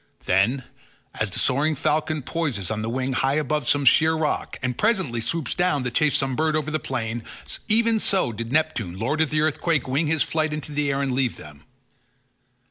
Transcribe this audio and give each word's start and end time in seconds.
Then, 0.25 0.63
as 1.19 1.29
the 1.29 1.37
soaring 1.37 1.75
falcon 1.75 2.23
poises 2.23 2.71
on 2.71 2.81
the 2.81 2.89
wing 2.89 3.13
high 3.13 3.35
above 3.35 3.67
some 3.69 3.85
sheer 3.85 4.15
rock, 4.15 4.57
and 4.63 4.75
presently 4.75 5.21
swoops 5.21 5.53
down 5.53 5.83
to 5.83 5.91
chase 5.91 6.17
some 6.17 6.35
bird 6.35 6.55
over 6.55 6.71
the 6.71 6.79
plain, 6.79 7.23
even 7.67 7.99
so 7.99 8.31
did 8.31 8.51
Neptune 8.51 8.97
lord 8.97 9.21
of 9.21 9.29
the 9.29 9.41
earthquake 9.41 9.87
wing 9.87 10.07
his 10.07 10.23
flight 10.23 10.53
into 10.53 10.71
the 10.71 10.89
air 10.91 11.03
and 11.03 11.11
leave 11.11 11.37
them. 11.37 11.65